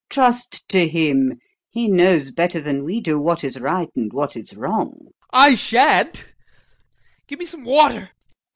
Trust 0.09 0.67
to 0.69 0.87
him; 0.87 1.37
he 1.69 1.87
knows 1.87 2.31
better 2.31 2.59
than 2.59 2.83
we 2.83 2.99
do 3.01 3.19
what 3.19 3.43
is 3.43 3.59
right 3.59 3.87
and 3.95 4.11
what 4.11 4.35
is 4.35 4.55
wrong. 4.55 4.93
VOITSKI. 4.99 5.13
I 5.31 5.53
shan't. 5.53 6.33
Give 7.27 7.37
me 7.37 7.45
some 7.45 7.63
water. 7.63 8.09